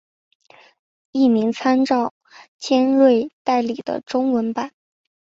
[1.11, 2.11] 译名参照
[2.57, 4.71] 尖端代理的中文版。